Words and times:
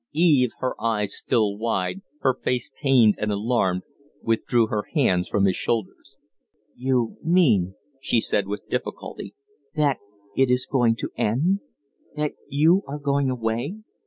Eve 0.13 0.49
her 0.61 0.73
eyes 0.81 1.13
still 1.13 1.55
wide, 1.59 2.01
her 2.21 2.33
face 2.33 2.71
pained 2.81 3.13
and 3.19 3.31
alarmed 3.31 3.83
withdrew 4.23 4.65
her 4.65 4.81
hands 4.95 5.27
from 5.27 5.45
his 5.45 5.55
shoulders. 5.55 6.17
"You 6.75 7.17
mean," 7.23 7.75
she 8.01 8.19
said, 8.19 8.47
with 8.47 8.67
difficulty, 8.67 9.35
"that 9.75 9.97
it 10.35 10.49
is 10.49 10.65
going 10.65 10.95
to 10.95 11.11
end? 11.17 11.59
That 12.15 12.31
you 12.49 12.81
are 12.87 12.97
going 12.97 13.29
away? 13.29 13.75